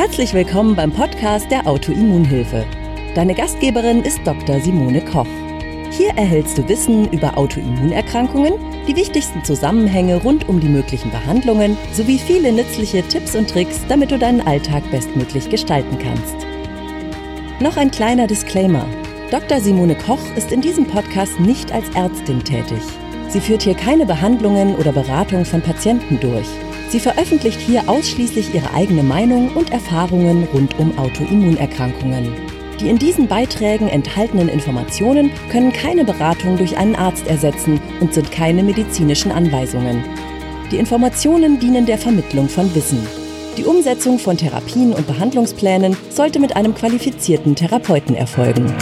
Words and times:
Herzlich 0.00 0.32
willkommen 0.32 0.74
beim 0.74 0.92
Podcast 0.92 1.50
der 1.50 1.66
Autoimmunhilfe. 1.66 2.64
Deine 3.14 3.34
Gastgeberin 3.34 4.00
ist 4.00 4.18
Dr. 4.24 4.58
Simone 4.58 5.04
Koch. 5.04 5.26
Hier 5.90 6.08
erhältst 6.16 6.56
du 6.56 6.66
Wissen 6.66 7.12
über 7.12 7.36
Autoimmunerkrankungen, 7.36 8.54
die 8.88 8.96
wichtigsten 8.96 9.44
Zusammenhänge 9.44 10.16
rund 10.22 10.48
um 10.48 10.58
die 10.58 10.70
möglichen 10.70 11.10
Behandlungen 11.10 11.76
sowie 11.92 12.16
viele 12.16 12.50
nützliche 12.50 13.02
Tipps 13.02 13.36
und 13.36 13.50
Tricks, 13.50 13.78
damit 13.90 14.10
du 14.10 14.18
deinen 14.18 14.40
Alltag 14.40 14.90
bestmöglich 14.90 15.50
gestalten 15.50 15.98
kannst. 15.98 16.46
Noch 17.60 17.76
ein 17.76 17.90
kleiner 17.90 18.26
Disclaimer. 18.26 18.86
Dr. 19.30 19.60
Simone 19.60 19.96
Koch 19.96 20.34
ist 20.34 20.50
in 20.50 20.62
diesem 20.62 20.86
Podcast 20.86 21.38
nicht 21.40 21.72
als 21.72 21.90
Ärztin 21.94 22.42
tätig. 22.42 22.80
Sie 23.28 23.40
führt 23.40 23.60
hier 23.60 23.74
keine 23.74 24.06
Behandlungen 24.06 24.76
oder 24.76 24.92
Beratung 24.92 25.44
von 25.44 25.60
Patienten 25.60 26.18
durch. 26.20 26.48
Sie 26.90 26.98
veröffentlicht 26.98 27.60
hier 27.60 27.88
ausschließlich 27.88 28.52
ihre 28.52 28.74
eigene 28.74 29.04
Meinung 29.04 29.50
und 29.54 29.70
Erfahrungen 29.70 30.48
rund 30.52 30.76
um 30.80 30.98
Autoimmunerkrankungen. 30.98 32.32
Die 32.80 32.88
in 32.88 32.98
diesen 32.98 33.28
Beiträgen 33.28 33.88
enthaltenen 33.88 34.48
Informationen 34.48 35.30
können 35.52 35.72
keine 35.72 36.04
Beratung 36.04 36.56
durch 36.56 36.76
einen 36.76 36.96
Arzt 36.96 37.28
ersetzen 37.28 37.80
und 38.00 38.12
sind 38.12 38.32
keine 38.32 38.64
medizinischen 38.64 39.30
Anweisungen. 39.30 40.02
Die 40.72 40.78
Informationen 40.78 41.60
dienen 41.60 41.86
der 41.86 41.98
Vermittlung 41.98 42.48
von 42.48 42.74
Wissen. 42.74 43.06
Die 43.56 43.64
Umsetzung 43.64 44.18
von 44.18 44.36
Therapien 44.36 44.92
und 44.92 45.06
Behandlungsplänen 45.06 45.96
sollte 46.08 46.40
mit 46.40 46.56
einem 46.56 46.74
qualifizierten 46.74 47.54
Therapeuten 47.54 48.16
erfolgen. 48.16 48.74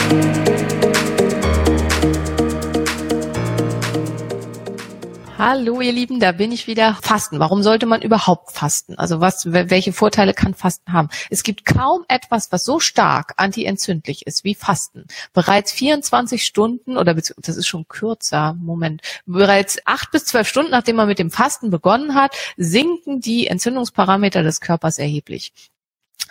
Hallo 5.51 5.80
ihr 5.80 5.93
Lieben, 5.93 6.20
da 6.20 6.33
bin 6.33 6.52
ich 6.52 6.66
wieder. 6.66 6.98
Fasten. 7.01 7.38
Warum 7.38 7.62
sollte 7.62 7.87
man 7.87 8.02
überhaupt 8.02 8.52
fasten? 8.52 8.98
Also 8.98 9.20
was, 9.20 9.51
welche 9.51 9.95
Vorteile 9.95 10.34
kann 10.34 10.52
Fasten 10.52 10.93
haben? 10.93 11.09
Es 11.30 11.43
gibt 11.43 11.65
kaum 11.65 12.04
etwas, 12.07 12.52
was 12.52 12.65
so 12.65 12.80
stark 12.80 13.32
antientzündlich 13.38 14.26
ist 14.26 14.45
wie 14.45 14.54
Fasten. 14.54 15.07
Bereits 15.32 15.73
24 15.73 16.45
Stunden 16.45 16.99
oder 16.99 17.15
das 17.15 17.30
ist 17.30 17.66
schon 17.66 17.88
kürzer, 17.88 18.59
Moment, 18.60 19.01
bereits 19.24 19.79
acht 19.87 20.10
bis 20.10 20.26
zwölf 20.26 20.46
Stunden, 20.46 20.71
nachdem 20.71 20.96
man 20.96 21.09
mit 21.09 21.19
dem 21.19 21.30
Fasten 21.30 21.71
begonnen 21.71 22.15
hat, 22.15 22.37
sinken 22.59 23.21
die 23.21 23.46
Entzündungsparameter 23.46 24.43
des 24.43 24.60
Körpers 24.60 24.99
erheblich. 24.99 25.54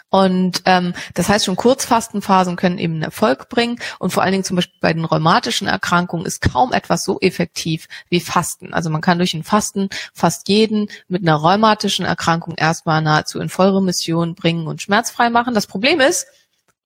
Und 0.10 0.62
ähm, 0.66 0.94
das 1.16 1.28
heißt 1.28 1.46
schon, 1.46 1.58
Kurzfastenphasen 1.58 2.56
können 2.56 2.78
eben 2.78 3.02
Erfolg 3.02 3.50
bringen. 3.50 3.80
Und 4.00 4.12
vor 4.12 4.24
allen 4.24 4.32
Dingen 4.32 4.44
zum 4.44 4.56
Beispiel 4.56 4.78
bei 4.80 4.94
den 4.94 5.06
rheumatischen 5.06 5.68
Erkrankungen 5.68 6.26
ist 6.26 6.42
kaum 6.42 6.72
etwas 6.72 7.04
so 7.04 7.20
effektiv 7.20 7.88
wie 8.10 8.22
Fasten. 8.22 8.74
Also 8.74 8.90
man 8.90 9.02
kann 9.02 9.18
durch 9.18 9.34
ein 9.34 9.44
Fasten 9.44 9.90
fast 10.14 10.48
jeden 10.48 10.90
mit 11.08 11.24
einer 11.24 11.36
rheumatischen 11.36 12.06
Erkrankung 12.06 12.56
erstmal 12.56 13.02
nahezu 13.02 13.40
in 13.40 13.50
Vollremission 13.50 14.36
bringen 14.36 14.68
und 14.68 14.82
schmerzfrei 14.82 15.30
machen. 15.30 15.54
Das 15.54 15.68
Problem 15.68 16.00
ist, 16.00 16.28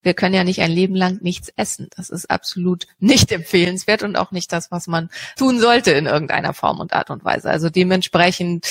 wir 0.03 0.13
können 0.13 0.35
ja 0.35 0.43
nicht 0.43 0.61
ein 0.61 0.71
Leben 0.71 0.95
lang 0.95 1.19
nichts 1.21 1.51
essen. 1.55 1.89
Das 1.95 2.09
ist 2.09 2.29
absolut 2.29 2.87
nicht 2.99 3.31
empfehlenswert 3.31 4.03
und 4.03 4.15
auch 4.15 4.31
nicht 4.31 4.51
das, 4.51 4.71
was 4.71 4.87
man 4.87 5.09
tun 5.37 5.59
sollte 5.59 5.91
in 5.91 6.05
irgendeiner 6.05 6.53
Form 6.53 6.79
und 6.79 6.93
Art 6.93 7.09
und 7.09 7.23
Weise. 7.23 7.49
Also 7.49 7.69
dementsprechend, 7.69 8.67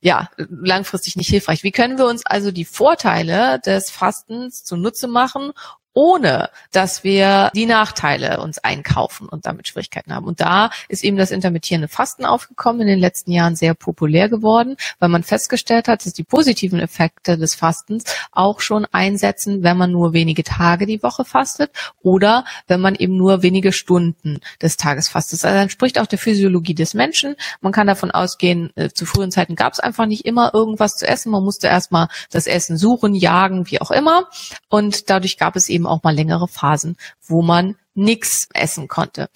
ja, 0.00 0.30
langfristig 0.36 1.16
nicht 1.16 1.28
hilfreich. 1.28 1.62
Wie 1.62 1.72
können 1.72 1.98
wir 1.98 2.06
uns 2.06 2.24
also 2.24 2.50
die 2.50 2.64
Vorteile 2.64 3.60
des 3.60 3.90
Fastens 3.90 4.64
zunutze 4.64 5.08
machen, 5.08 5.52
ohne 5.94 6.50
dass 6.70 7.04
wir 7.04 7.50
die 7.54 7.66
Nachteile 7.66 8.40
uns 8.40 8.58
einkaufen 8.58 9.28
und 9.28 9.46
damit 9.46 9.68
Schwierigkeiten 9.68 10.14
haben. 10.14 10.26
Und 10.26 10.40
da 10.40 10.70
ist 10.88 11.04
eben 11.04 11.16
das 11.16 11.30
intermittierende 11.30 11.88
Fasten 11.88 12.24
aufgekommen, 12.24 12.82
in 12.82 12.86
den 12.86 12.98
letzten 12.98 13.32
Jahren 13.32 13.56
sehr 13.56 13.74
populär 13.74 14.28
geworden, 14.28 14.76
weil 14.98 15.08
man 15.08 15.22
festgestellt 15.22 15.88
hat, 15.88 16.04
dass 16.04 16.12
die 16.12 16.24
positiven 16.24 16.80
Effekte 16.80 17.36
des 17.36 17.54
Fastens 17.54 18.04
auch 18.30 18.60
schon 18.60 18.86
einsetzen, 18.90 19.62
wenn 19.62 19.76
man 19.76 19.92
nur 19.92 20.12
wenige 20.12 20.44
Tage 20.44 20.86
die 20.86 21.02
Woche 21.02 21.24
fastet 21.24 21.70
oder 22.02 22.44
wenn 22.66 22.80
man 22.80 22.94
eben 22.94 23.16
nur 23.16 23.42
wenige 23.42 23.72
Stunden 23.72 24.40
des 24.60 24.76
Tages 24.76 25.08
fastet. 25.08 25.44
Also 25.44 25.58
entspricht 25.58 25.98
auch 25.98 26.06
der 26.06 26.18
Physiologie 26.18 26.74
des 26.74 26.94
Menschen. 26.94 27.36
Man 27.60 27.72
kann 27.72 27.86
davon 27.86 28.10
ausgehen, 28.10 28.70
äh, 28.76 28.90
zu 28.90 29.06
frühen 29.06 29.30
Zeiten 29.30 29.56
gab 29.56 29.72
es 29.72 29.80
einfach 29.80 30.06
nicht 30.06 30.24
immer 30.24 30.52
irgendwas 30.54 30.96
zu 30.96 31.06
essen. 31.06 31.30
Man 31.30 31.44
musste 31.44 31.66
erstmal 31.66 32.08
das 32.30 32.46
Essen 32.46 32.76
suchen, 32.76 33.14
jagen, 33.14 33.70
wie 33.70 33.80
auch 33.80 33.90
immer. 33.90 34.28
Und 34.68 35.10
dadurch 35.10 35.36
gab 35.38 35.56
es 35.56 35.68
eben 35.68 35.81
eben 35.82 35.86
auch 35.86 36.02
mal 36.02 36.14
längere 36.14 36.48
Phasen, 36.48 36.96
wo 37.26 37.42
man 37.42 37.76
nichts 37.94 38.48
essen 38.54 38.88
konnte 38.88 39.28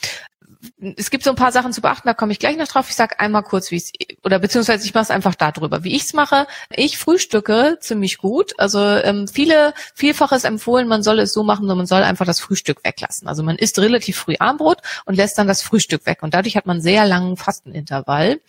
es 0.97 1.11
gibt 1.11 1.25
so 1.25 1.31
ein 1.31 1.37
paar 1.37 1.53
Sachen 1.53 1.73
zu 1.73 1.81
beachten, 1.81 2.09
da 2.09 2.15
komme 2.15 2.33
ich 2.33 2.39
gleich 2.39 2.57
noch 2.57 2.67
drauf. 2.67 2.87
Ich 2.89 2.97
sage 2.97 3.21
einmal 3.21 3.43
kurz, 3.43 3.71
wie 3.71 3.77
es 3.77 3.93
oder 4.25 4.39
beziehungsweise 4.39 4.85
ich 4.85 4.95
mache 4.95 5.05
es 5.05 5.11
einfach 5.11 5.35
darüber, 5.35 5.85
wie 5.85 5.95
ich 5.95 6.05
es 6.05 6.13
mache. 6.13 6.47
Ich 6.71 6.99
frühstücke 6.99 7.79
ziemlich 7.81 8.19
gut. 8.19 8.53
Also 8.59 8.81
ähm, 8.81 9.29
viele 9.29 9.75
vielfaches 9.95 10.45
empfohlen, 10.45 10.89
man 10.89 11.03
soll 11.03 11.21
es 11.21 11.33
so 11.33 11.45
machen, 11.45 11.67
man 11.67 11.87
soll 11.87 12.03
einfach 12.03 12.27
das 12.27 12.41
Frühstück 12.41 12.85
weglassen. 12.85 13.29
Also 13.29 13.43
man 13.43 13.57
isst 13.57 13.79
relativ 13.79 14.17
früh 14.17 14.35
Armbrot 14.39 14.79
und 15.05 15.15
lässt 15.15 15.39
dann 15.39 15.47
das 15.47 15.63
Frühstück 15.63 16.05
weg 16.07 16.23
und 16.23 16.35
dadurch 16.35 16.57
hat 16.57 16.67
man 16.67 16.81
sehr 16.81 17.07
langen 17.07 17.37
Fastenintervall. 17.37 18.41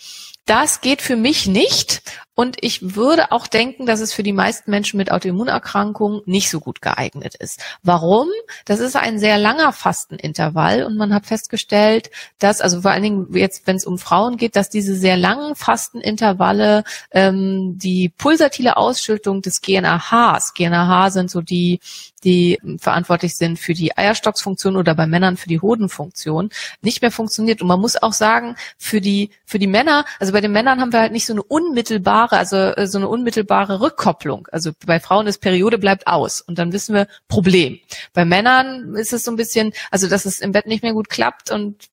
Das 0.48 0.82
geht 0.82 1.02
für 1.02 1.18
mich 1.18 1.46
nicht. 1.46 2.02
Und 2.34 2.58
ich 2.62 2.96
würde 2.96 3.32
auch 3.32 3.48
denken, 3.48 3.88
dass 3.88 4.00
es 4.00 4.14
für 4.14 4.22
die 4.22 4.32
meisten 4.32 4.70
Menschen 4.70 4.98
mit 4.98 5.12
Autoimmunerkrankungen 5.12 6.22
nicht 6.26 6.52
so 6.52 6.60
gut 6.60 6.84
geeignet 6.84 7.34
ist. 7.34 7.60
Warum? 7.82 8.28
Das 8.64 8.80
ist 8.80 8.96
ein 8.96 9.18
sehr 9.18 9.40
langer 9.40 9.74
Fastenintervall 9.74 10.84
und 10.84 10.98
man 10.98 11.16
hat 11.16 11.26
festgestellt, 11.26 12.12
dass, 12.38 12.62
also 12.62 12.82
vor 12.84 12.92
allen 12.92 13.02
Dingen 13.02 13.28
jetzt, 13.34 13.66
wenn 13.66 13.76
es 13.76 13.88
um 13.88 13.98
Frauen 13.98 14.38
geht, 14.38 14.56
dass 14.56 14.70
diese 14.70 14.96
sehr 14.96 15.18
langen 15.18 15.56
Fastenintervalle 15.56 16.84
ähm, 17.10 17.80
die 17.80 18.10
pulsatile 18.10 18.78
Ausschüttung 18.78 19.42
des 19.42 19.62
GNAHs, 19.62 20.54
GNAH 20.54 21.10
sind 21.10 21.32
so 21.32 21.42
die 21.42 21.80
die 22.28 22.60
verantwortlich 22.78 23.38
sind 23.38 23.58
für 23.58 23.74
die 23.74 23.96
Eierstocksfunktion 23.96 24.76
oder 24.76 24.94
bei 24.96 25.08
Männern 25.08 25.38
für 25.38 25.48
die 25.48 25.62
Hodenfunktion, 25.62 26.50
nicht 26.82 27.02
mehr 27.02 27.10
funktioniert. 27.10 27.62
Und 27.62 27.70
man 27.70 27.80
muss 27.80 27.96
auch 27.96 28.12
sagen, 28.12 28.58
für 28.78 29.00
die, 29.00 29.30
für 29.46 29.60
die 29.60 29.68
Männer, 29.68 30.04
also 30.20 30.34
bei 30.34 30.42
den 30.42 30.52
Männern 30.52 30.82
haben 30.82 30.92
wir 30.92 31.00
halt 31.00 31.14
nicht 31.14 31.26
so 31.26 31.32
eine 31.32 31.42
unmittelbare, 31.42 32.38
also 32.38 32.58
äh, 32.58 32.86
so 32.86 32.98
eine 32.98 33.08
unmittelbare 33.08 33.80
Rückkopplung. 33.80 34.50
Also 34.52 34.72
bei 34.86 35.00
Frauen 35.00 35.26
ist 35.28 35.38
Periode 35.38 35.78
bleibt 35.78 36.06
aus 36.08 36.42
und 36.42 36.60
dann 36.60 36.74
wissen 36.74 36.94
wir 36.94 37.08
Problem. 37.30 37.80
Bei 38.14 38.26
Männern 38.26 38.96
ist 38.96 39.14
es 39.14 39.24
so 39.24 39.32
ein 39.32 39.38
bisschen, 39.38 39.72
also 39.90 40.10
dass 40.10 40.26
es 40.26 40.42
im 40.42 40.52
Bett 40.52 40.68
nicht 40.68 40.84
mehr 40.84 40.94
gut 40.94 41.08
klappt 41.08 41.50
und 41.50 41.88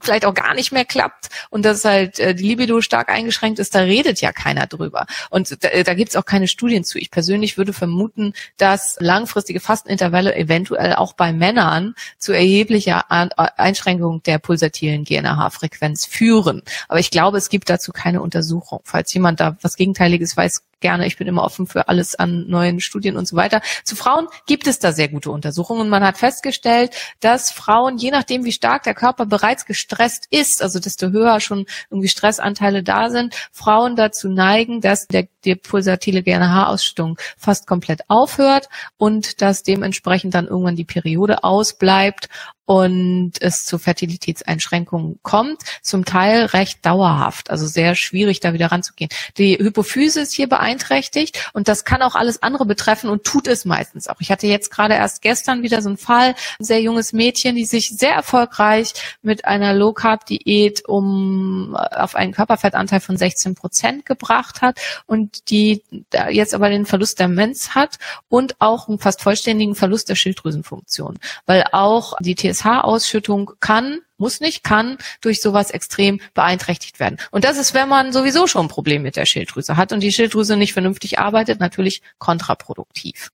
vielleicht 0.00 0.24
auch 0.24 0.34
gar 0.34 0.54
nicht 0.54 0.72
mehr 0.72 0.84
klappt 0.84 1.28
und 1.50 1.64
dass 1.64 1.84
halt 1.84 2.18
äh, 2.18 2.34
die 2.34 2.44
Libido 2.44 2.80
stark 2.80 3.08
eingeschränkt 3.08 3.58
ist, 3.58 3.74
da 3.74 3.80
redet 3.80 4.20
ja 4.20 4.32
keiner 4.32 4.66
drüber. 4.66 5.06
Und 5.30 5.62
da, 5.62 5.68
äh, 5.68 5.84
da 5.84 5.94
gibt 5.94 6.10
es 6.10 6.16
auch 6.16 6.24
keine 6.24 6.48
Studien 6.48 6.84
zu. 6.84 6.98
Ich 6.98 7.10
persönlich 7.10 7.58
würde 7.58 7.72
vermuten, 7.72 8.32
dass 8.56 8.96
langfristige 9.00 9.60
Fastenintervalle 9.60 10.34
eventuell 10.34 10.94
auch 10.94 11.12
bei 11.12 11.32
Männern 11.32 11.94
zu 12.18 12.32
erheblicher 12.32 13.10
Einschränkung 13.10 14.22
der 14.22 14.38
pulsatilen 14.38 15.04
GNRH-Frequenz 15.04 16.06
führen. 16.06 16.62
Aber 16.88 17.00
ich 17.00 17.10
glaube, 17.10 17.38
es 17.38 17.48
gibt 17.48 17.68
dazu 17.68 17.92
keine 17.92 18.22
Untersuchung. 18.22 18.80
Falls 18.84 19.12
jemand 19.12 19.40
da 19.40 19.56
was 19.62 19.76
Gegenteiliges 19.76 20.36
weiß, 20.36 20.62
gerne. 20.82 21.06
Ich 21.06 21.16
bin 21.16 21.26
immer 21.26 21.42
offen 21.42 21.66
für 21.66 21.88
alles 21.88 22.14
an 22.14 22.46
neuen 22.48 22.80
Studien 22.80 23.16
und 23.16 23.26
so 23.26 23.36
weiter. 23.36 23.62
Zu 23.84 23.96
Frauen 23.96 24.28
gibt 24.46 24.66
es 24.66 24.78
da 24.78 24.92
sehr 24.92 25.08
gute 25.08 25.30
Untersuchungen. 25.30 25.88
Man 25.88 26.04
hat 26.04 26.18
festgestellt, 26.18 26.94
dass 27.20 27.50
Frauen, 27.50 27.96
je 27.96 28.10
nachdem, 28.10 28.44
wie 28.44 28.52
stark 28.52 28.82
der 28.82 28.92
Körper 28.92 29.24
bereits 29.24 29.64
gestresst 29.64 30.26
ist, 30.28 30.62
also 30.62 30.78
desto 30.78 31.08
höher 31.10 31.40
schon 31.40 31.64
irgendwie 31.90 32.08
Stressanteile 32.08 32.82
da 32.82 33.08
sind, 33.08 33.34
Frauen 33.50 33.96
dazu 33.96 34.28
neigen, 34.28 34.82
dass 34.82 35.06
der, 35.06 35.28
die 35.46 35.54
pulsatile 35.54 36.22
GNH-Ausschüttung 36.22 37.18
fast 37.38 37.66
komplett 37.66 38.02
aufhört 38.08 38.68
und 38.98 39.40
dass 39.40 39.62
dementsprechend 39.62 40.34
dann 40.34 40.46
irgendwann 40.46 40.76
die 40.76 40.84
Periode 40.84 41.44
ausbleibt 41.44 42.28
und 42.64 43.32
es 43.40 43.64
zu 43.64 43.78
Fertilitätseinschränkungen 43.78 45.18
kommt, 45.22 45.62
zum 45.82 46.04
Teil 46.04 46.46
recht 46.46 46.84
dauerhaft, 46.86 47.50
also 47.50 47.66
sehr 47.66 47.94
schwierig 47.94 48.40
da 48.40 48.52
wieder 48.52 48.70
ranzugehen. 48.70 49.10
Die 49.36 49.58
Hypophyse 49.58 50.20
ist 50.20 50.34
hier 50.34 50.48
beeinträchtigt 50.48 51.50
und 51.52 51.68
das 51.68 51.84
kann 51.84 52.02
auch 52.02 52.14
alles 52.14 52.42
andere 52.42 52.64
betreffen 52.64 53.10
und 53.10 53.24
tut 53.24 53.48
es 53.48 53.64
meistens 53.64 54.08
auch. 54.08 54.20
Ich 54.20 54.30
hatte 54.30 54.46
jetzt 54.46 54.70
gerade 54.70 54.94
erst 54.94 55.22
gestern 55.22 55.62
wieder 55.62 55.82
so 55.82 55.88
einen 55.88 55.98
Fall, 55.98 56.34
ein 56.60 56.64
sehr 56.64 56.80
junges 56.80 57.12
Mädchen, 57.12 57.56
die 57.56 57.64
sich 57.64 57.90
sehr 57.90 58.12
erfolgreich 58.12 58.92
mit 59.22 59.44
einer 59.44 59.74
Low 59.74 59.92
Carb 59.92 60.26
Diät 60.26 60.84
um 60.86 61.76
auf 61.76 62.14
einen 62.14 62.32
Körperfettanteil 62.32 63.00
von 63.00 63.16
16 63.16 63.54
Prozent 63.54 64.06
gebracht 64.06 64.62
hat 64.62 64.80
und 65.06 65.50
die 65.50 65.82
jetzt 66.30 66.54
aber 66.54 66.68
den 66.68 66.86
Verlust 66.86 67.18
der 67.18 67.28
Mens 67.28 67.74
hat 67.74 67.98
und 68.28 68.60
auch 68.60 68.88
einen 68.88 68.98
fast 68.98 69.22
vollständigen 69.22 69.74
Verlust 69.74 70.08
der 70.08 70.14
Schilddrüsenfunktion, 70.14 71.18
weil 71.46 71.64
auch 71.72 72.14
die 72.20 72.34
TSH-Ausschüttung 72.52 73.52
kann, 73.60 74.00
muss 74.16 74.40
nicht, 74.40 74.62
kann 74.62 74.98
durch 75.20 75.40
sowas 75.40 75.70
extrem 75.70 76.20
beeinträchtigt 76.34 77.00
werden. 77.00 77.18
Und 77.30 77.44
das 77.44 77.58
ist, 77.58 77.74
wenn 77.74 77.88
man 77.88 78.12
sowieso 78.12 78.46
schon 78.46 78.66
ein 78.66 78.68
Problem 78.68 79.02
mit 79.02 79.16
der 79.16 79.26
Schilddrüse 79.26 79.76
hat 79.76 79.92
und 79.92 80.00
die 80.00 80.12
Schilddrüse 80.12 80.56
nicht 80.56 80.72
vernünftig 80.72 81.18
arbeitet, 81.18 81.60
natürlich 81.60 82.02
kontraproduktiv. 82.18 83.30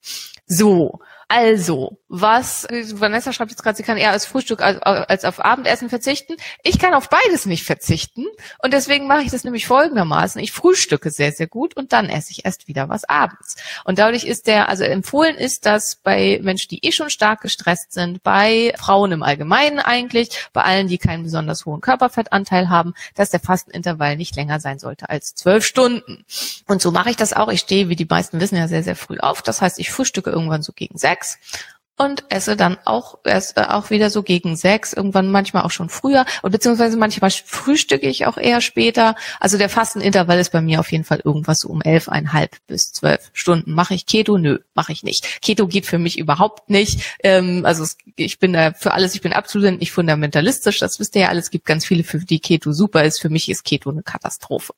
So. 0.46 1.00
Also, 1.30 1.98
was 2.08 2.66
Vanessa 2.70 3.34
schreibt 3.34 3.50
jetzt 3.50 3.62
gerade, 3.62 3.76
sie 3.76 3.82
kann 3.82 3.98
eher 3.98 4.12
als 4.12 4.24
Frühstück 4.24 4.62
als, 4.62 4.80
als 4.80 5.26
auf 5.26 5.44
Abendessen 5.44 5.90
verzichten. 5.90 6.36
Ich 6.62 6.78
kann 6.78 6.94
auf 6.94 7.10
beides 7.10 7.44
nicht 7.44 7.64
verzichten 7.64 8.24
und 8.62 8.72
deswegen 8.72 9.06
mache 9.06 9.20
ich 9.20 9.30
das 9.30 9.44
nämlich 9.44 9.66
folgendermaßen. 9.66 10.40
Ich 10.40 10.52
frühstücke 10.52 11.10
sehr, 11.10 11.32
sehr 11.32 11.46
gut 11.46 11.76
und 11.76 11.92
dann 11.92 12.08
esse 12.08 12.30
ich 12.30 12.46
erst 12.46 12.66
wieder 12.66 12.88
was 12.88 13.04
abends. 13.04 13.56
Und 13.84 13.98
dadurch 13.98 14.24
ist 14.24 14.46
der, 14.46 14.70
also 14.70 14.84
empfohlen 14.84 15.36
ist 15.36 15.66
das 15.66 15.96
bei 15.96 16.40
Menschen, 16.42 16.70
die 16.70 16.82
eh 16.86 16.92
schon 16.92 17.10
stark 17.10 17.42
gestresst 17.42 17.92
sind, 17.92 18.22
bei 18.22 18.72
Frauen 18.78 19.12
im 19.12 19.22
Allgemeinen 19.22 19.80
eigentlich, 19.80 20.30
bei 20.54 20.62
allen, 20.62 20.88
die 20.88 20.96
keinen 20.96 21.24
besonders 21.24 21.66
hohen 21.66 21.82
Körperfettanteil 21.82 22.70
haben, 22.70 22.94
dass 23.14 23.28
der 23.28 23.40
Fastenintervall 23.40 24.16
nicht 24.16 24.34
länger 24.34 24.60
sein 24.60 24.78
sollte 24.78 25.10
als 25.10 25.34
zwölf 25.34 25.66
Stunden. 25.66 26.24
Und 26.66 26.80
so 26.80 26.90
mache 26.90 27.10
ich 27.10 27.16
das 27.16 27.34
auch. 27.34 27.48
Ich 27.48 27.60
stehe, 27.60 27.90
wie 27.90 27.96
die 27.96 28.06
meisten 28.06 28.40
wissen, 28.40 28.56
ja 28.56 28.66
sehr, 28.66 28.82
sehr 28.82 28.96
früh 28.96 29.18
auf. 29.18 29.42
Das 29.42 29.60
heißt, 29.60 29.78
ich 29.78 29.90
frühstücke 29.90 30.30
irgendwann 30.30 30.62
so 30.62 30.72
gegen 30.72 30.96
sechs 30.96 31.17
sechs 31.18 31.38
und 31.98 32.24
esse 32.28 32.56
dann 32.56 32.78
auch 32.84 33.18
erst 33.24 33.58
äh, 33.58 33.62
auch 33.62 33.90
wieder 33.90 34.08
so 34.08 34.22
gegen 34.22 34.56
sechs, 34.56 34.92
irgendwann 34.92 35.30
manchmal 35.30 35.64
auch 35.64 35.70
schon 35.72 35.88
früher 35.88 36.24
und 36.42 36.52
beziehungsweise 36.52 36.96
manchmal 36.96 37.30
frühstücke 37.30 38.08
ich 38.08 38.26
auch 38.26 38.38
eher 38.38 38.60
später. 38.60 39.16
Also 39.40 39.58
der 39.58 39.68
Fastenintervall 39.68 40.38
ist 40.38 40.52
bei 40.52 40.60
mir 40.60 40.78
auf 40.80 40.92
jeden 40.92 41.04
Fall 41.04 41.20
irgendwas 41.24 41.60
so 41.60 41.68
um 41.68 41.82
elf, 41.82 42.08
einhalb 42.08 42.56
bis 42.68 42.92
zwölf 42.92 43.30
Stunden. 43.32 43.72
Mache 43.72 43.94
ich 43.94 44.06
Keto? 44.06 44.38
Nö, 44.38 44.58
mache 44.74 44.92
ich 44.92 45.02
nicht. 45.02 45.42
Keto 45.42 45.66
geht 45.66 45.86
für 45.86 45.98
mich 45.98 46.18
überhaupt 46.18 46.70
nicht. 46.70 47.00
Ähm, 47.24 47.64
also 47.64 47.82
es, 47.82 47.98
ich 48.14 48.38
bin 48.38 48.52
da 48.52 48.72
für 48.72 48.92
alles, 48.92 49.14
ich 49.16 49.20
bin 49.20 49.32
absolut 49.32 49.80
nicht 49.80 49.90
fundamentalistisch. 49.90 50.78
Das 50.78 51.00
wisst 51.00 51.16
ihr 51.16 51.22
ja 51.22 51.28
alles. 51.28 51.46
Es 51.46 51.50
gibt 51.50 51.66
ganz 51.66 51.84
viele, 51.84 52.04
für 52.04 52.18
die 52.18 52.38
Keto 52.38 52.72
super 52.72 53.04
ist. 53.04 53.20
Für 53.20 53.28
mich 53.28 53.48
ist 53.48 53.64
Keto 53.64 53.90
eine 53.90 54.02
Katastrophe. 54.02 54.72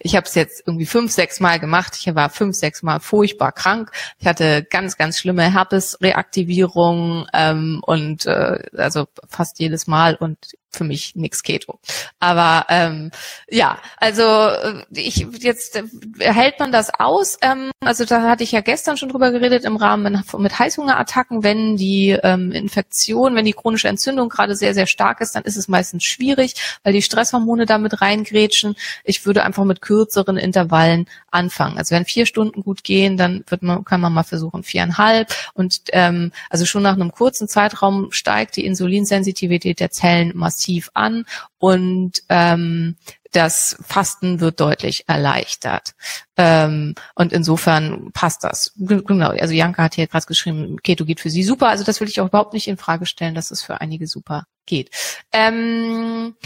Ich 0.00 0.16
habe 0.16 0.26
es 0.26 0.34
jetzt 0.34 0.64
irgendwie 0.66 0.86
fünf, 0.86 1.12
sechs 1.12 1.38
Mal 1.38 1.60
gemacht. 1.60 1.96
Ich 2.00 2.12
war 2.14 2.30
fünf, 2.30 2.56
sechs 2.56 2.82
Mal 2.82 2.98
furchtbar 2.98 3.52
krank. 3.52 3.92
Ich 4.18 4.26
hatte 4.26 4.64
ganz, 4.64 4.96
ganz 4.96 5.18
schlimme 5.18 5.52
Herpesreaktivierung 5.52 6.63
Ernährung 6.64 7.26
ähm, 7.32 7.80
und 7.84 8.26
äh, 8.26 8.58
also 8.76 9.06
fast 9.28 9.58
jedes 9.58 9.86
Mal. 9.86 10.16
Und 10.16 10.38
für 10.76 10.84
mich 10.84 11.14
nix 11.14 11.42
Keto. 11.42 11.78
Aber 12.20 12.66
ähm, 12.68 13.10
ja, 13.48 13.78
also 13.98 14.22
äh, 14.22 14.84
ich 14.90 15.26
jetzt 15.40 15.76
äh, 15.76 15.84
hält 16.18 16.58
man 16.58 16.72
das 16.72 16.92
aus. 16.98 17.38
Ähm, 17.42 17.70
also 17.80 18.04
da 18.04 18.22
hatte 18.22 18.44
ich 18.44 18.52
ja 18.52 18.60
gestern 18.60 18.96
schon 18.96 19.08
drüber 19.08 19.30
geredet 19.30 19.64
im 19.64 19.76
Rahmen 19.76 20.12
mit, 20.12 20.38
mit 20.38 20.58
Heißhungerattacken, 20.58 21.42
wenn 21.42 21.76
die 21.76 22.10
ähm, 22.10 22.52
Infektion, 22.52 23.34
wenn 23.34 23.44
die 23.44 23.52
chronische 23.52 23.88
Entzündung 23.88 24.28
gerade 24.28 24.56
sehr 24.56 24.74
sehr 24.74 24.86
stark 24.86 25.20
ist, 25.20 25.34
dann 25.34 25.44
ist 25.44 25.56
es 25.56 25.68
meistens 25.68 26.04
schwierig, 26.04 26.54
weil 26.82 26.92
die 26.92 27.02
Stresshormone 27.02 27.66
damit 27.66 28.00
reingrätschen. 28.00 28.76
Ich 29.04 29.24
würde 29.26 29.44
einfach 29.44 29.64
mit 29.64 29.80
kürzeren 29.80 30.36
Intervallen 30.36 31.06
anfangen. 31.30 31.78
Also 31.78 31.94
wenn 31.94 32.04
vier 32.04 32.26
Stunden 32.26 32.62
gut 32.62 32.84
gehen, 32.84 33.16
dann 33.16 33.44
wird 33.48 33.62
man 33.62 33.84
kann 33.84 34.00
man 34.00 34.12
mal 34.12 34.24
versuchen 34.24 34.62
viereinhalb 34.62 35.32
und 35.54 35.82
ähm, 35.92 36.32
also 36.50 36.66
schon 36.66 36.82
nach 36.82 36.94
einem 36.94 37.12
kurzen 37.12 37.48
Zeitraum 37.48 38.10
steigt 38.10 38.56
die 38.56 38.66
Insulinsensitivität 38.66 39.80
der 39.80 39.90
Zellen 39.90 40.32
massiv 40.34 40.63
massiv 40.64 40.90
an 40.94 41.24
und 41.58 42.22
ähm, 42.28 42.96
das 43.32 43.76
Fasten 43.82 44.38
wird 44.38 44.60
deutlich 44.60 45.08
erleichtert. 45.08 45.94
Ähm, 46.36 46.94
und 47.16 47.32
insofern 47.32 48.12
passt 48.12 48.44
das. 48.44 48.72
Genau, 48.76 49.30
also 49.30 49.52
Janka 49.52 49.82
hat 49.82 49.94
hier 49.94 50.06
gerade 50.06 50.26
geschrieben, 50.26 50.76
Keto 50.82 51.04
geht 51.04 51.20
für 51.20 51.30
sie 51.30 51.42
super. 51.42 51.68
Also 51.68 51.82
das 51.82 52.00
will 52.00 52.08
ich 52.08 52.20
auch 52.20 52.28
überhaupt 52.28 52.52
nicht 52.52 52.68
in 52.68 52.76
Frage 52.76 53.06
stellen, 53.06 53.34
dass 53.34 53.50
es 53.50 53.62
für 53.62 53.80
einige 53.80 54.06
super 54.06 54.46
geht. 54.66 54.90
Ähm, 55.32 56.36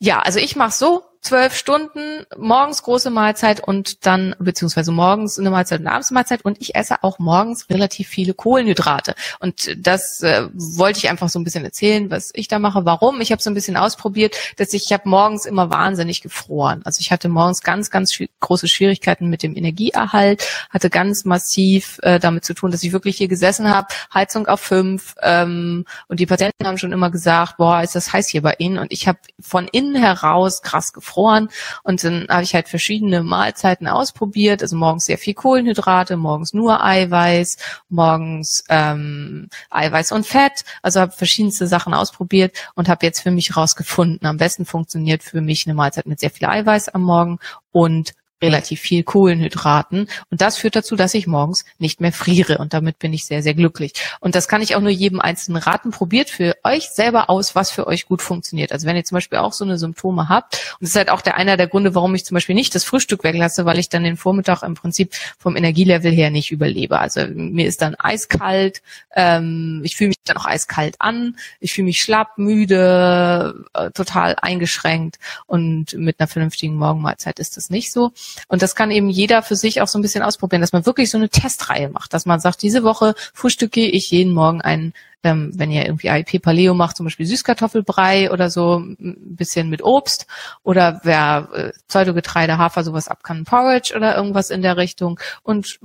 ja, 0.00 0.18
also 0.20 0.40
ich 0.40 0.56
mache 0.56 0.72
so, 0.72 1.04
zwölf 1.22 1.56
Stunden, 1.56 2.26
morgens 2.36 2.82
große 2.82 3.08
Mahlzeit 3.08 3.60
und 3.60 4.04
dann, 4.06 4.34
beziehungsweise 4.40 4.90
morgens 4.90 5.38
eine 5.38 5.50
Mahlzeit 5.50 5.80
und 5.80 5.86
abends 5.86 6.10
eine 6.10 6.16
Mahlzeit 6.16 6.44
und 6.44 6.60
ich 6.60 6.74
esse 6.74 7.04
auch 7.04 7.20
morgens 7.20 7.70
relativ 7.70 8.08
viele 8.08 8.34
Kohlenhydrate. 8.34 9.14
Und 9.38 9.70
das 9.78 10.20
äh, 10.22 10.48
wollte 10.52 10.98
ich 10.98 11.08
einfach 11.08 11.28
so 11.28 11.38
ein 11.38 11.44
bisschen 11.44 11.64
erzählen, 11.64 12.10
was 12.10 12.32
ich 12.34 12.48
da 12.48 12.58
mache. 12.58 12.84
Warum? 12.84 13.20
Ich 13.20 13.30
habe 13.30 13.40
so 13.40 13.50
ein 13.50 13.54
bisschen 13.54 13.76
ausprobiert, 13.76 14.36
dass 14.56 14.74
ich, 14.74 14.86
ich 14.86 14.92
habe 14.92 15.08
morgens 15.08 15.46
immer 15.46 15.70
wahnsinnig 15.70 16.22
gefroren. 16.22 16.82
Also 16.84 17.00
ich 17.00 17.12
hatte 17.12 17.28
morgens 17.28 17.62
ganz, 17.62 17.90
ganz 17.90 18.18
große 18.40 18.66
Schwierigkeiten 18.66 19.30
mit 19.30 19.44
dem 19.44 19.56
Energieerhalt, 19.56 20.44
hatte 20.70 20.90
ganz 20.90 21.24
massiv 21.24 22.00
äh, 22.02 22.18
damit 22.18 22.44
zu 22.44 22.52
tun, 22.52 22.72
dass 22.72 22.82
ich 22.82 22.92
wirklich 22.92 23.16
hier 23.16 23.28
gesessen 23.28 23.72
habe, 23.72 23.86
Heizung 24.12 24.48
auf 24.48 24.60
fünf 24.60 25.14
ähm, 25.22 25.84
und 26.08 26.18
die 26.18 26.26
Patienten 26.26 26.66
haben 26.66 26.78
schon 26.78 26.92
immer 26.92 27.10
gesagt, 27.10 27.58
boah, 27.58 27.80
ist 27.80 27.94
das 27.94 28.12
heiß 28.12 28.26
hier 28.26 28.42
bei 28.42 28.56
Ihnen? 28.58 28.78
Und 28.78 28.90
ich 28.90 29.06
habe 29.06 29.18
von 29.38 29.68
innen 29.68 29.94
heraus 29.94 30.62
krass 30.62 30.92
gefroren 30.92 31.11
gefroren. 31.12 31.48
Und 31.82 32.02
dann 32.04 32.26
habe 32.28 32.42
ich 32.42 32.54
halt 32.54 32.68
verschiedene 32.68 33.22
Mahlzeiten 33.22 33.86
ausprobiert. 33.86 34.62
Also 34.62 34.76
morgens 34.76 35.04
sehr 35.04 35.18
viel 35.18 35.34
Kohlenhydrate, 35.34 36.16
morgens 36.16 36.54
nur 36.54 36.84
Eiweiß, 36.84 37.56
morgens 37.88 38.64
ähm, 38.68 39.48
Eiweiß 39.70 40.12
und 40.12 40.26
Fett. 40.26 40.64
Also 40.82 41.00
habe 41.00 41.12
verschiedenste 41.12 41.66
Sachen 41.66 41.94
ausprobiert 41.94 42.56
und 42.74 42.88
habe 42.88 43.04
jetzt 43.06 43.20
für 43.20 43.30
mich 43.30 43.56
rausgefunden, 43.56 44.26
am 44.26 44.36
besten 44.38 44.64
funktioniert 44.64 45.22
für 45.22 45.40
mich 45.40 45.66
eine 45.66 45.74
Mahlzeit 45.74 46.06
mit 46.06 46.20
sehr 46.20 46.30
viel 46.30 46.48
Eiweiß 46.48 46.88
am 46.90 47.02
Morgen 47.02 47.38
und 47.72 48.12
relativ 48.42 48.80
viel 48.80 49.02
Kohlenhydraten. 49.04 50.08
Und 50.30 50.40
das 50.40 50.58
führt 50.58 50.76
dazu, 50.76 50.96
dass 50.96 51.14
ich 51.14 51.26
morgens 51.26 51.64
nicht 51.78 52.00
mehr 52.00 52.12
friere. 52.12 52.58
Und 52.58 52.74
damit 52.74 52.98
bin 52.98 53.12
ich 53.12 53.24
sehr, 53.24 53.42
sehr 53.42 53.54
glücklich. 53.54 53.92
Und 54.20 54.34
das 54.34 54.48
kann 54.48 54.60
ich 54.60 54.76
auch 54.76 54.80
nur 54.80 54.90
jedem 54.90 55.20
Einzelnen 55.20 55.62
raten. 55.62 55.90
Probiert 55.90 56.28
für 56.28 56.56
euch 56.64 56.90
selber 56.90 57.30
aus, 57.30 57.54
was 57.54 57.70
für 57.70 57.86
euch 57.86 58.06
gut 58.06 58.20
funktioniert. 58.20 58.72
Also 58.72 58.86
wenn 58.86 58.96
ihr 58.96 59.04
zum 59.04 59.16
Beispiel 59.16 59.38
auch 59.38 59.52
so 59.52 59.64
eine 59.64 59.78
Symptome 59.78 60.28
habt, 60.28 60.54
und 60.74 60.82
das 60.82 60.90
ist 60.90 60.96
halt 60.96 61.10
auch 61.10 61.20
der 61.20 61.36
einer 61.36 61.56
der 61.56 61.68
Gründe, 61.68 61.94
warum 61.94 62.14
ich 62.14 62.24
zum 62.24 62.34
Beispiel 62.34 62.54
nicht 62.54 62.74
das 62.74 62.84
Frühstück 62.84 63.24
weglasse, 63.24 63.64
weil 63.64 63.78
ich 63.78 63.88
dann 63.88 64.04
den 64.04 64.16
Vormittag 64.16 64.62
im 64.62 64.74
Prinzip 64.74 65.14
vom 65.38 65.56
Energielevel 65.56 66.12
her 66.12 66.30
nicht 66.30 66.50
überlebe. 66.50 66.98
Also 66.98 67.26
mir 67.26 67.66
ist 67.66 67.80
dann 67.82 67.94
eiskalt, 67.94 68.82
ähm, 69.14 69.80
ich 69.84 69.96
fühle 69.96 70.08
mich 70.08 70.18
dann 70.24 70.36
auch 70.36 70.46
eiskalt 70.46 70.96
an, 70.98 71.36
ich 71.60 71.72
fühle 71.72 71.86
mich 71.86 72.02
schlapp, 72.02 72.38
müde, 72.38 73.64
äh, 73.74 73.90
total 73.90 74.36
eingeschränkt 74.40 75.18
und 75.46 75.92
mit 75.94 76.18
einer 76.18 76.28
vernünftigen 76.28 76.76
Morgenmahlzeit 76.76 77.38
ist 77.38 77.56
das 77.56 77.70
nicht 77.70 77.92
so. 77.92 78.12
Und 78.48 78.62
das 78.62 78.74
kann 78.74 78.90
eben 78.90 79.08
jeder 79.08 79.42
für 79.42 79.56
sich 79.56 79.80
auch 79.80 79.88
so 79.88 79.98
ein 79.98 80.02
bisschen 80.02 80.22
ausprobieren, 80.22 80.60
dass 80.60 80.72
man 80.72 80.86
wirklich 80.86 81.10
so 81.10 81.18
eine 81.18 81.28
Testreihe 81.28 81.88
macht, 81.88 82.14
dass 82.14 82.26
man 82.26 82.40
sagt, 82.40 82.62
diese 82.62 82.82
Woche 82.82 83.14
frühstücke 83.34 83.80
ich 83.80 84.10
jeden 84.10 84.32
Morgen 84.32 84.60
einen 84.60 84.92
ähm, 85.24 85.52
wenn 85.54 85.70
ihr 85.70 85.84
irgendwie 85.84 86.08
IP 86.08 86.42
Paleo 86.42 86.74
macht, 86.74 86.96
zum 86.96 87.04
Beispiel 87.04 87.26
Süßkartoffelbrei 87.26 88.30
oder 88.32 88.50
so, 88.50 88.78
ein 88.78 89.36
bisschen 89.36 89.70
mit 89.70 89.82
Obst 89.82 90.26
oder 90.64 91.00
wer 91.04 91.48
äh, 91.54 91.72
Pseudogetreide, 91.86 92.58
Hafer, 92.58 92.82
sowas 92.82 93.08
ab 93.08 93.22
kann, 93.22 93.44
Porridge 93.44 93.94
oder 93.96 94.16
irgendwas 94.16 94.50
in 94.50 94.62
der 94.62 94.76
Richtung. 94.76 95.20
Und 95.42 95.78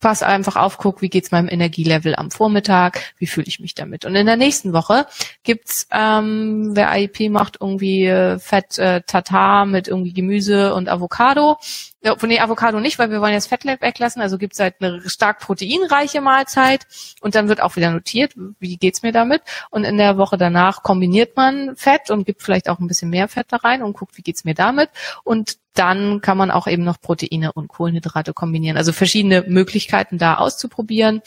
pass 0.00 0.22
einfach 0.22 0.56
auf, 0.56 0.78
guck, 0.78 1.02
wie 1.02 1.08
geht's 1.08 1.30
meinem 1.30 1.48
Energielevel 1.48 2.14
am 2.14 2.30
Vormittag, 2.30 3.00
wie 3.18 3.26
fühle 3.26 3.46
ich 3.46 3.60
mich 3.60 3.74
damit. 3.74 4.04
Und 4.04 4.14
in 4.14 4.26
der 4.26 4.36
nächsten 4.36 4.72
Woche 4.72 5.06
gibt's, 5.42 5.86
ähm, 5.92 6.70
wer 6.74 6.94
IEP 6.96 7.30
macht, 7.30 7.58
irgendwie 7.60 8.06
äh, 8.06 8.38
Fett 8.38 8.78
äh, 8.78 9.02
Tatar 9.02 9.66
mit 9.66 9.88
irgendwie 9.88 10.12
Gemüse 10.12 10.74
und 10.74 10.88
Avocado. 10.88 11.56
Ja, 12.00 12.14
nee, 12.22 12.38
Avocado 12.38 12.78
nicht, 12.78 12.98
weil 13.00 13.10
wir 13.10 13.20
wollen 13.20 13.32
jetzt 13.32 13.48
Fett 13.48 13.64
weglassen. 13.64 14.22
Also 14.22 14.38
gibt's 14.38 14.60
halt 14.60 14.76
eine 14.80 15.00
stark 15.08 15.40
proteinreiche 15.40 16.20
Mahlzeit 16.20 16.86
und 17.20 17.34
dann 17.34 17.48
wird 17.48 17.60
auch 17.60 17.74
wieder 17.74 17.90
notiert, 17.90 18.34
wie 18.60 18.76
geht's 18.76 19.02
mir 19.02 19.10
damit. 19.10 19.42
Und 19.70 19.82
in 19.82 19.98
der 19.98 20.16
Woche 20.16 20.38
danach 20.38 20.84
kombiniert 20.84 21.36
man 21.36 21.74
Fett 21.74 22.10
und 22.10 22.24
gibt 22.24 22.42
vielleicht 22.42 22.68
auch 22.68 22.78
ein 22.78 22.86
bisschen 22.86 23.10
mehr 23.10 23.26
Fett 23.26 23.46
da 23.50 23.56
rein 23.56 23.82
und 23.82 23.94
guckt, 23.94 24.16
wie 24.16 24.22
geht's 24.22 24.44
mir 24.44 24.54
damit. 24.54 24.90
Und 25.24 25.58
dann 25.74 26.20
kann 26.20 26.38
man 26.38 26.52
auch 26.52 26.68
eben 26.68 26.84
noch 26.84 27.00
Proteine 27.00 27.52
und 27.52 27.66
Kohlenhydrate 27.66 28.32
kombinieren. 28.32 28.76
Also 28.76 28.92
verschiedene 28.92 29.42
Möglichkeiten 29.42 30.18
da 30.18 30.36
auszuprobieren. 30.36 31.20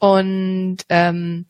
Und 0.00 0.78
ähm, 0.88 1.46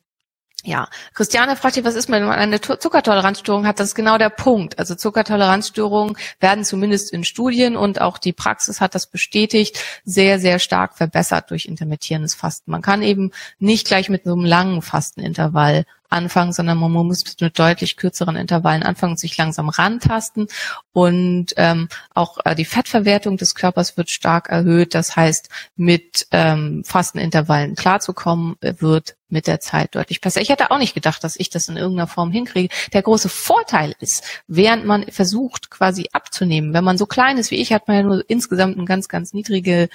ja, 0.65 0.88
Christiane 1.15 1.55
fragt 1.55 1.77
dich, 1.77 1.85
was 1.85 1.95
ist, 1.95 2.11
wenn 2.11 2.25
man 2.25 2.37
eine 2.37 2.61
Zuckertoleranzstörung 2.61 3.65
hat? 3.67 3.79
Das 3.79 3.88
ist 3.88 3.95
genau 3.95 4.19
der 4.19 4.29
Punkt. 4.29 4.79
Also 4.79 4.97
Zuckertoleranzstörungen 4.97 6.17
werden 6.41 6.65
zumindest 6.65 7.12
in 7.12 7.23
Studien 7.23 7.77
und 7.77 8.00
auch 8.00 8.19
die 8.19 8.33
Praxis 8.33 8.81
hat 8.81 8.97
das 8.97 9.07
bestätigt, 9.07 9.79
sehr, 10.05 10.41
sehr 10.41 10.59
stark 10.59 10.97
verbessert 10.97 11.50
durch 11.50 11.67
intermittierendes 11.67 12.35
Fasten. 12.35 12.73
Man 12.73 12.83
kann 12.83 13.03
eben 13.03 13.31
nicht 13.61 13.87
gleich 13.87 14.09
mit 14.09 14.25
so 14.25 14.33
einem 14.33 14.45
langen 14.45 14.83
Fastenintervall 14.83 15.85
anfangen, 16.09 16.53
sondern 16.53 16.79
man 16.79 16.91
muss 16.91 17.25
mit 17.41 17.59
deutlich 17.59 17.97
kürzeren 17.97 18.37
Intervallen 18.37 18.83
anfangen 18.83 19.12
und 19.12 19.19
sich 19.19 19.37
langsam 19.37 19.69
rantasten. 19.69 20.49
Und 20.93 21.55
ähm, 21.57 21.88
auch 22.15 22.38
äh, 22.45 22.55
die 22.55 22.65
Fettverwertung 22.65 23.37
des 23.37 23.55
Körpers 23.55 23.97
wird 23.97 24.11
stark 24.11 24.49
erhöht. 24.49 24.95
Das 24.95 25.17
heißt, 25.17 25.49
mit 25.77 26.27
ähm, 26.31 26.83
Fastenintervallen 26.85 27.75
klarzukommen, 27.75 28.57
wird 28.61 29.17
mit 29.29 29.47
der 29.47 29.61
Zeit 29.61 29.95
deutlich 29.95 30.21
besser. 30.21 30.41
Ich 30.41 30.49
hätte 30.49 30.71
auch 30.71 30.79
nicht 30.79 30.95
gedacht, 30.95 31.23
dass 31.23 31.37
ich 31.38 31.50
das 31.50 31.69
in 31.69 31.77
irgendeiner 31.77 32.07
Form 32.07 32.31
hinkriege. 32.31 32.75
Der 32.93 33.03
große 33.03 33.29
Vorteil 33.29 33.95
ist, 34.00 34.25
während 34.47 34.87
man 34.87 35.05
versucht 35.11 35.71
quasi 35.71 36.09
abzunehmen, 36.12 36.73
wenn 36.73 36.85
man 36.85 36.99
so 36.99 37.07
klein 37.07 37.37
ist 37.38 37.50
wie 37.50 37.57
ich, 37.57 37.73
hat 37.73 37.88
man 37.88 37.97
ja 37.97 38.03
nur 38.03 38.25
insgesamt 38.29 38.77
einen 38.77 38.87
ganz, 38.87 39.09
ganz 39.09 39.35
niedrige 39.35 39.88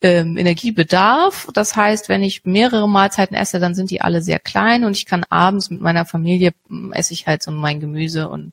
ähm, 0.00 0.36
Energiebedarf. 0.36 1.48
Das 1.54 1.76
heißt, 1.76 2.08
wenn 2.08 2.22
ich 2.22 2.44
mehrere 2.44 2.88
Mahlzeiten 2.88 3.36
esse, 3.36 3.60
dann 3.60 3.74
sind 3.74 3.90
die 3.90 4.00
alle 4.00 4.20
sehr 4.20 4.40
klein 4.40 4.84
und 4.84 4.96
ich 4.96 5.06
kann 5.06 5.24
abends 5.30 5.51
mit 5.52 5.80
meiner 5.80 6.04
Familie 6.04 6.52
esse 6.92 7.12
ich 7.12 7.26
halt 7.26 7.42
so 7.42 7.50
mein 7.50 7.80
Gemüse 7.80 8.28
und 8.28 8.52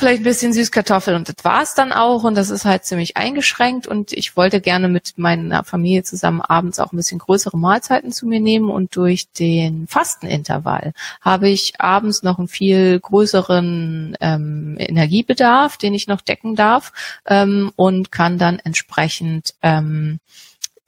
vielleicht 0.00 0.22
ein 0.22 0.24
bisschen 0.24 0.52
Süßkartoffel 0.52 1.14
und 1.14 1.28
das 1.28 1.44
war's 1.44 1.74
dann 1.74 1.92
auch. 1.92 2.24
Und 2.24 2.34
das 2.34 2.50
ist 2.50 2.64
halt 2.64 2.84
ziemlich 2.84 3.16
eingeschränkt. 3.16 3.86
Und 3.86 4.12
ich 4.12 4.36
wollte 4.36 4.60
gerne 4.60 4.88
mit 4.88 5.18
meiner 5.18 5.62
Familie 5.62 6.02
zusammen 6.02 6.40
abends 6.40 6.80
auch 6.80 6.92
ein 6.92 6.96
bisschen 6.96 7.18
größere 7.18 7.56
Mahlzeiten 7.56 8.10
zu 8.10 8.26
mir 8.26 8.40
nehmen. 8.40 8.70
Und 8.70 8.96
durch 8.96 9.30
den 9.30 9.86
Fastenintervall 9.86 10.94
habe 11.20 11.48
ich 11.48 11.80
abends 11.80 12.22
noch 12.22 12.38
einen 12.38 12.48
viel 12.48 12.98
größeren 12.98 14.16
ähm, 14.20 14.76
Energiebedarf, 14.78 15.76
den 15.76 15.94
ich 15.94 16.08
noch 16.08 16.22
decken 16.22 16.56
darf 16.56 16.92
ähm, 17.26 17.70
und 17.76 18.10
kann 18.10 18.38
dann 18.38 18.58
entsprechend 18.58 19.54
ähm, 19.62 20.18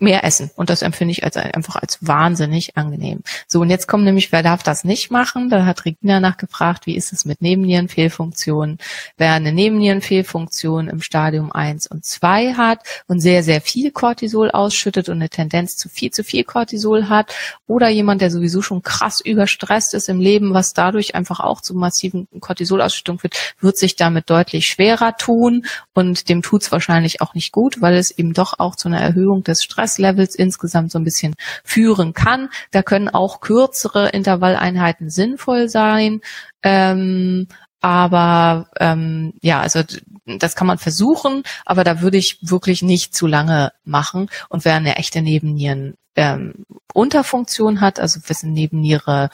mehr 0.02 0.24
essen. 0.24 0.50
Und 0.56 0.68
das 0.68 0.82
empfinde 0.82 1.12
ich 1.12 1.24
als 1.24 1.36
einfach 1.36 1.76
als 1.76 1.98
wahnsinnig 2.00 2.76
angenehm. 2.76 3.22
So, 3.46 3.60
und 3.60 3.70
jetzt 3.70 3.86
kommt 3.88 4.04
nämlich, 4.04 4.32
wer 4.32 4.42
darf 4.42 4.62
das 4.62 4.84
nicht 4.84 5.10
machen? 5.10 5.48
Da 5.48 5.64
hat 5.64 5.84
Regina 5.84 6.20
nachgefragt, 6.20 6.86
wie 6.86 6.96
ist 6.96 7.12
es 7.12 7.24
mit 7.24 7.40
Nebennierenfehlfunktionen? 7.40 8.78
Wer 9.16 9.32
eine 9.32 9.52
Nebennierenfehlfunktion 9.52 10.88
im 10.88 11.00
Stadium 11.00 11.52
1 11.52 11.86
und 11.86 12.04
2 12.04 12.54
hat 12.54 12.80
und 13.06 13.20
sehr, 13.20 13.42
sehr 13.42 13.60
viel 13.60 13.92
Cortisol 13.92 14.50
ausschüttet 14.50 15.08
und 15.08 15.16
eine 15.16 15.28
Tendenz 15.28 15.76
zu 15.76 15.88
viel, 15.88 16.10
zu 16.10 16.24
viel 16.24 16.44
Cortisol 16.44 17.08
hat 17.08 17.34
oder 17.66 17.88
jemand, 17.88 18.20
der 18.20 18.30
sowieso 18.30 18.60
schon 18.60 18.82
krass 18.82 19.20
überstresst 19.20 19.94
ist 19.94 20.08
im 20.08 20.20
Leben, 20.20 20.52
was 20.52 20.74
dadurch 20.74 21.14
einfach 21.14 21.40
auch 21.40 21.60
zu 21.60 21.74
massiven 21.74 22.26
Cortisolausschüttung 22.40 23.20
führt, 23.20 23.54
wird 23.60 23.78
sich 23.78 23.96
damit 23.96 24.28
deutlich 24.28 24.66
schwerer 24.66 25.16
tun 25.16 25.64
und 25.94 26.28
dem 26.28 26.42
tut's 26.42 26.72
wahrscheinlich 26.72 27.20
auch 27.20 27.34
nicht 27.34 27.52
gut, 27.52 27.80
weil 27.80 27.94
es 27.94 28.10
eben 28.10 28.32
doch 28.32 28.58
auch 28.58 28.74
zu 28.74 28.88
einer 28.88 29.00
Erhöhung 29.00 29.44
des 29.44 29.62
Stress 29.62 29.91
Stresslevels 29.92 30.34
insgesamt 30.34 30.92
so 30.92 30.98
ein 30.98 31.04
bisschen 31.04 31.34
führen 31.64 32.14
kann. 32.14 32.48
Da 32.70 32.82
können 32.82 33.08
auch 33.08 33.40
kürzere 33.40 34.08
Intervalleinheiten 34.08 35.10
sinnvoll 35.10 35.68
sein. 35.68 36.20
Ähm, 36.62 37.48
aber 37.80 38.68
ähm, 38.78 39.34
ja, 39.42 39.60
also 39.60 39.82
das 40.24 40.54
kann 40.54 40.68
man 40.68 40.78
versuchen, 40.78 41.42
aber 41.66 41.82
da 41.82 42.00
würde 42.00 42.16
ich 42.16 42.38
wirklich 42.42 42.82
nicht 42.82 43.14
zu 43.14 43.26
lange 43.26 43.72
machen. 43.84 44.30
Und 44.48 44.64
wer 44.64 44.76
eine 44.76 44.96
echte 44.96 45.20
Nebennieren 45.20 45.94
ähm, 46.14 46.64
Unterfunktion 46.94 47.80
hat, 47.80 47.98
also 47.98 48.20
wessen 48.28 48.52
Nebenniere 48.52 49.30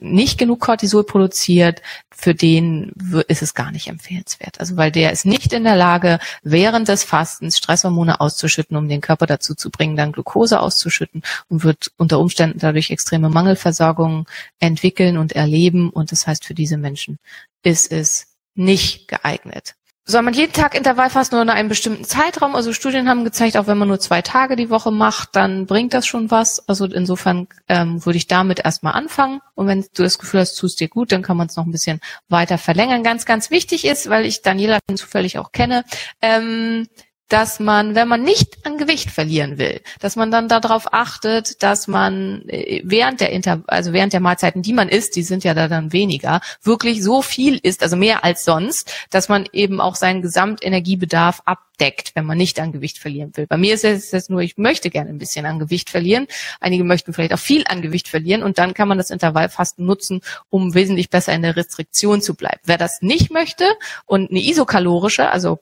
nicht 0.00 0.38
genug 0.38 0.60
Cortisol 0.60 1.04
produziert, 1.04 1.82
für 2.10 2.34
den 2.34 2.92
ist 3.28 3.42
es 3.42 3.54
gar 3.54 3.72
nicht 3.72 3.88
empfehlenswert. 3.88 4.60
Also 4.60 4.76
weil 4.76 4.92
der 4.92 5.12
ist 5.12 5.24
nicht 5.24 5.52
in 5.52 5.64
der 5.64 5.76
Lage, 5.76 6.18
während 6.42 6.88
des 6.88 7.04
Fastens 7.04 7.58
Stresshormone 7.58 8.20
auszuschütten, 8.20 8.76
um 8.76 8.88
den 8.88 9.00
Körper 9.00 9.26
dazu 9.26 9.54
zu 9.54 9.70
bringen, 9.70 9.96
dann 9.96 10.12
Glucose 10.12 10.60
auszuschütten 10.60 11.22
und 11.48 11.64
wird 11.64 11.90
unter 11.96 12.20
Umständen 12.20 12.58
dadurch 12.58 12.90
extreme 12.90 13.30
Mangelversorgung 13.30 14.28
entwickeln 14.60 15.16
und 15.16 15.32
erleben. 15.32 15.90
Und 15.90 16.12
das 16.12 16.26
heißt, 16.26 16.44
für 16.44 16.54
diese 16.54 16.76
Menschen 16.76 17.18
ist 17.62 17.90
es 17.90 18.36
nicht 18.54 19.08
geeignet 19.08 19.74
soll 20.04 20.22
man 20.22 20.34
jeden 20.34 20.52
Tag 20.52 20.74
Intervallfasten 20.74 21.38
oder 21.38 21.44
in 21.44 21.50
einem 21.50 21.68
bestimmten 21.68 22.04
Zeitraum? 22.04 22.56
Also 22.56 22.72
Studien 22.72 23.08
haben 23.08 23.24
gezeigt, 23.24 23.56
auch 23.56 23.68
wenn 23.68 23.78
man 23.78 23.88
nur 23.88 24.00
zwei 24.00 24.20
Tage 24.20 24.56
die 24.56 24.68
Woche 24.68 24.90
macht, 24.90 25.36
dann 25.36 25.66
bringt 25.66 25.94
das 25.94 26.06
schon 26.06 26.30
was. 26.30 26.68
Also 26.68 26.86
insofern 26.86 27.46
ähm, 27.68 28.04
würde 28.04 28.16
ich 28.16 28.26
damit 28.26 28.64
erstmal 28.64 28.94
anfangen. 28.94 29.40
Und 29.54 29.68
wenn 29.68 29.82
du 29.94 30.02
das 30.02 30.18
Gefühl 30.18 30.40
hast, 30.40 30.56
tust 30.56 30.80
dir 30.80 30.88
gut, 30.88 31.12
dann 31.12 31.22
kann 31.22 31.36
man 31.36 31.46
es 31.46 31.56
noch 31.56 31.66
ein 31.66 31.70
bisschen 31.70 32.00
weiter 32.28 32.58
verlängern. 32.58 33.04
Ganz, 33.04 33.26
ganz 33.26 33.50
wichtig 33.50 33.84
ist, 33.84 34.08
weil 34.08 34.26
ich 34.26 34.42
Daniela 34.42 34.80
zufällig 34.94 35.38
auch 35.38 35.52
kenne, 35.52 35.84
ähm, 36.20 36.88
dass 37.32 37.60
man, 37.60 37.94
wenn 37.94 38.08
man 38.08 38.22
nicht 38.22 38.58
an 38.64 38.76
Gewicht 38.76 39.10
verlieren 39.10 39.56
will, 39.56 39.80
dass 40.00 40.16
man 40.16 40.30
dann 40.30 40.48
darauf 40.48 40.92
achtet, 40.92 41.62
dass 41.62 41.88
man 41.88 42.46
äh, 42.48 42.82
während 42.84 43.20
der 43.20 43.30
Inter 43.30 43.62
also 43.68 43.94
während 43.94 44.12
der 44.12 44.20
Mahlzeiten, 44.20 44.60
die 44.60 44.74
man 44.74 44.90
isst, 44.90 45.16
die 45.16 45.22
sind 45.22 45.42
ja 45.42 45.54
da 45.54 45.66
dann 45.66 45.92
weniger, 45.92 46.42
wirklich 46.62 47.02
so 47.02 47.22
viel 47.22 47.58
isst, 47.62 47.82
also 47.82 47.96
mehr 47.96 48.22
als 48.22 48.44
sonst, 48.44 48.92
dass 49.08 49.30
man 49.30 49.46
eben 49.52 49.80
auch 49.80 49.96
seinen 49.96 50.20
Gesamtenergiebedarf 50.20 51.40
ab 51.46 51.60
deckt, 51.80 52.14
wenn 52.14 52.26
man 52.26 52.38
nicht 52.38 52.60
an 52.60 52.70
Gewicht 52.70 52.98
verlieren 52.98 53.32
will. 53.34 53.46
Bei 53.46 53.56
mir 53.56 53.74
ist 53.74 53.84
es 53.84 54.12
jetzt 54.12 54.30
nur, 54.30 54.40
ich 54.40 54.56
möchte 54.56 54.90
gerne 54.90 55.10
ein 55.10 55.18
bisschen 55.18 55.46
an 55.46 55.58
Gewicht 55.58 55.90
verlieren. 55.90 56.26
Einige 56.60 56.84
möchten 56.84 57.12
vielleicht 57.12 57.32
auch 57.32 57.38
viel 57.38 57.64
an 57.66 57.82
Gewicht 57.82 58.08
verlieren 58.08 58.42
und 58.42 58.58
dann 58.58 58.74
kann 58.74 58.88
man 58.88 58.98
das 58.98 59.10
Intervallfasten 59.10 59.84
nutzen, 59.84 60.20
um 60.48 60.74
wesentlich 60.74 61.10
besser 61.10 61.32
in 61.32 61.42
der 61.42 61.56
Restriktion 61.56 62.22
zu 62.22 62.34
bleiben. 62.34 62.60
Wer 62.64 62.78
das 62.78 63.02
nicht 63.02 63.32
möchte 63.32 63.64
und 64.06 64.30
eine 64.30 64.40
isokalorische, 64.40 65.30
also 65.30 65.58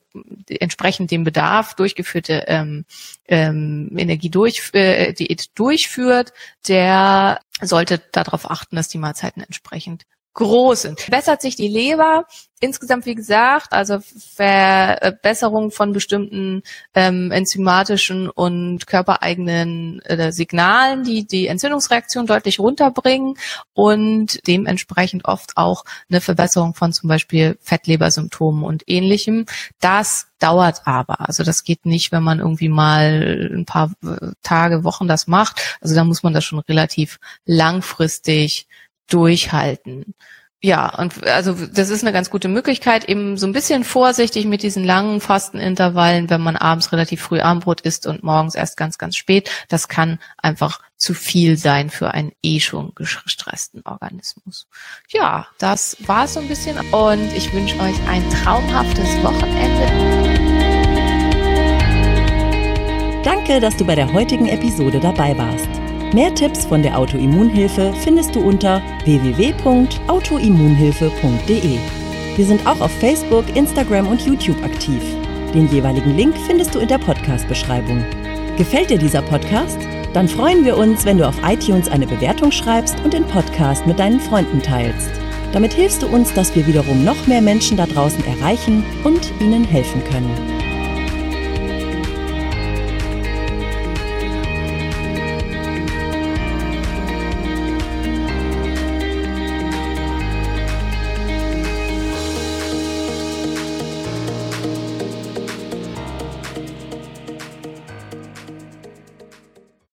entsprechend 0.49 1.11
dem 1.11 1.25
Bedarf 1.25 1.60
durchgeführte 1.75 2.45
ähm, 2.47 2.85
ähm, 3.27 3.91
Energie 3.97 4.31
durch, 4.31 4.71
äh, 4.73 5.13
Diät 5.13 5.59
durchführt, 5.59 6.33
der 6.69 7.41
sollte 7.61 8.01
darauf 8.13 8.51
achten, 8.51 8.77
dass 8.77 8.89
die 8.89 8.99
Mahlzeiten 8.99 9.43
entsprechend 9.43 10.05
groß 10.35 10.83
sind. 10.83 11.11
Bessert 11.11 11.43
sich 11.43 11.57
die 11.57 11.69
Leber 11.69 12.27
insgesamt, 12.61 13.07
wie 13.07 13.15
gesagt, 13.15 13.73
also 13.73 14.01
Verbesserung 14.35 15.71
von 15.71 15.93
bestimmten 15.93 16.63
ähm, 16.95 17.33
enzymatischen 17.33 18.29
und 18.29 18.87
körpereigenen 18.87 20.01
äh, 20.03 20.31
Signalen, 20.31 21.03
die 21.03 21.27
die 21.27 21.47
Entzündungsreaktion 21.47 22.27
deutlich 22.27 22.61
runterbringen 22.61 23.37
und 23.73 24.47
dementsprechend 24.47 25.25
oft 25.25 25.57
auch 25.57 25.85
eine 26.11 26.21
Verbesserung 26.21 26.75
von 26.75 26.93
zum 26.93 27.09
Beispiel 27.09 27.59
Fettlebersymptomen 27.63 28.63
und 28.63 28.85
ähnlichem. 28.87 29.47
Das 29.81 30.27
dauert 30.39 30.83
aber. 30.87 31.29
Also 31.29 31.45
das 31.45 31.65
geht 31.65 31.87
nicht, 31.87 32.13
wenn 32.13 32.23
man 32.23 32.41
irgendwie 32.41 32.69
mal 32.69 33.51
ein 33.53 33.65
paar 33.65 33.91
äh, 34.05 34.33
Tage, 34.43 34.85
Wochen 34.85 35.09
das 35.09 35.27
macht. 35.27 35.79
Also 35.81 35.95
da 35.95 36.05
muss 36.05 36.23
man 36.23 36.35
das 36.35 36.45
schon 36.45 36.59
relativ 36.61 37.19
langfristig 37.47 38.67
durchhalten. 39.11 40.15
Ja, 40.63 40.95
und 40.99 41.27
also 41.27 41.55
das 41.55 41.89
ist 41.89 42.03
eine 42.03 42.13
ganz 42.13 42.29
gute 42.29 42.49
Möglichkeit, 42.49 43.07
eben 43.07 43.39
so 43.39 43.47
ein 43.47 43.55
bisschen 43.55 43.83
vorsichtig 43.83 44.45
mit 44.45 44.63
diesen 44.63 44.85
langen 44.85 45.23
Fastenintervallen, 45.23 46.29
wenn 46.29 46.43
man 46.43 46.57
abends 46.57 46.93
relativ 46.93 47.23
früh 47.23 47.41
Abendbrot 47.41 47.81
isst 47.81 48.07
und 48.07 48.23
morgens 48.23 48.55
erst 48.55 48.77
ganz, 48.77 48.99
ganz 48.99 49.17
spät. 49.17 49.51
Das 49.69 49.89
kann 49.89 50.19
einfach 50.37 50.83
zu 50.99 51.15
viel 51.15 51.57
sein 51.57 51.89
für 51.89 52.13
einen 52.13 52.33
eh 52.43 52.61
schon 52.61 52.93
gestressten 52.95 53.81
Organismus. 53.87 54.67
Ja, 55.09 55.47
das 55.57 55.97
war 56.01 56.27
es 56.27 56.35
so 56.35 56.41
ein 56.41 56.49
bisschen 56.49 56.79
und 56.93 57.33
ich 57.35 57.51
wünsche 57.55 57.81
euch 57.81 57.97
ein 58.07 58.23
traumhaftes 58.29 59.17
Wochenende. 59.23 60.51
Danke, 63.25 63.61
dass 63.61 63.77
du 63.79 63.87
bei 63.87 63.95
der 63.95 64.13
heutigen 64.13 64.47
Episode 64.47 65.01
dabei 65.01 65.37
warst. 65.39 65.80
Mehr 66.13 66.35
Tipps 66.35 66.67
von 66.67 66.83
der 66.83 66.99
Autoimmunhilfe 66.99 67.95
findest 68.03 68.35
du 68.35 68.41
unter 68.41 68.83
www.autoimmunhilfe.de. 69.05 71.79
Wir 72.35 72.45
sind 72.45 72.67
auch 72.67 72.81
auf 72.81 72.91
Facebook, 72.91 73.45
Instagram 73.55 74.09
und 74.09 74.27
YouTube 74.27 74.61
aktiv. 74.65 75.01
Den 75.55 75.69
jeweiligen 75.69 76.17
Link 76.17 76.35
findest 76.49 76.75
du 76.75 76.81
in 76.81 76.89
der 76.89 76.99
Podcast-Beschreibung. 76.99 78.05
Gefällt 78.57 78.91
dir 78.91 78.99
dieser 78.99 79.23
Podcast? 79.23 79.79
Dann 80.13 80.27
freuen 80.27 80.65
wir 80.65 80.77
uns, 80.77 81.05
wenn 81.05 81.17
du 81.17 81.29
auf 81.29 81.37
iTunes 81.45 81.89
eine 81.89 82.09
Bewertung 82.09 82.51
schreibst 82.51 82.99
und 83.05 83.13
den 83.13 83.25
Podcast 83.25 83.87
mit 83.87 84.01
deinen 84.01 84.19
Freunden 84.19 84.61
teilst. 84.61 85.13
Damit 85.53 85.75
hilfst 85.75 86.03
du 86.03 86.09
uns, 86.09 86.35
dass 86.35 86.57
wir 86.57 86.67
wiederum 86.67 87.05
noch 87.05 87.29
mehr 87.29 87.41
Menschen 87.41 87.77
da 87.77 87.87
draußen 87.87 88.27
erreichen 88.27 88.83
und 89.05 89.33
ihnen 89.41 89.63
helfen 89.63 90.03
können. 90.11 90.60